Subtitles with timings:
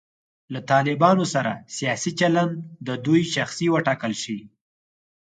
[0.53, 2.53] له طالبانو سره سیاسي چلند
[2.87, 4.37] د دوی شاخصې وټاکل شي.